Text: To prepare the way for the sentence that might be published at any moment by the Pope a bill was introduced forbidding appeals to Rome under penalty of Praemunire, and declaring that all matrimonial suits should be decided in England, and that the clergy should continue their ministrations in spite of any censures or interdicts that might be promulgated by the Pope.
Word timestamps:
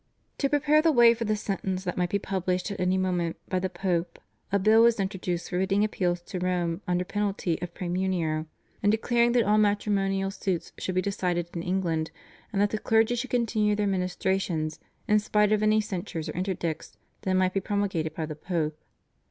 To 0.39 0.49
prepare 0.49 0.81
the 0.81 0.91
way 0.91 1.13
for 1.13 1.25
the 1.25 1.35
sentence 1.35 1.83
that 1.83 1.95
might 1.95 2.09
be 2.09 2.17
published 2.17 2.71
at 2.71 2.79
any 2.79 2.97
moment 2.97 3.37
by 3.49 3.59
the 3.59 3.69
Pope 3.69 4.17
a 4.51 4.57
bill 4.57 4.81
was 4.81 4.99
introduced 4.99 5.51
forbidding 5.51 5.83
appeals 5.83 6.21
to 6.23 6.39
Rome 6.39 6.81
under 6.87 7.05
penalty 7.05 7.61
of 7.61 7.75
Praemunire, 7.75 8.47
and 8.81 8.91
declaring 8.91 9.33
that 9.33 9.43
all 9.43 9.59
matrimonial 9.59 10.31
suits 10.31 10.71
should 10.79 10.95
be 10.95 11.03
decided 11.03 11.51
in 11.53 11.61
England, 11.61 12.09
and 12.51 12.59
that 12.59 12.71
the 12.71 12.79
clergy 12.79 13.13
should 13.13 13.29
continue 13.29 13.75
their 13.75 13.85
ministrations 13.85 14.79
in 15.07 15.19
spite 15.19 15.51
of 15.51 15.61
any 15.61 15.79
censures 15.79 16.27
or 16.29 16.33
interdicts 16.33 16.97
that 17.21 17.33
might 17.35 17.53
be 17.53 17.59
promulgated 17.61 18.15
by 18.15 18.25
the 18.25 18.35
Pope. 18.35 18.79